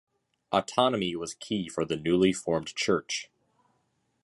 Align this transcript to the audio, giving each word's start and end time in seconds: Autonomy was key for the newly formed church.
Autonomy 0.51 1.15
was 1.15 1.35
key 1.35 1.69
for 1.69 1.85
the 1.85 1.95
newly 1.95 2.33
formed 2.33 2.73
church. 2.73 3.29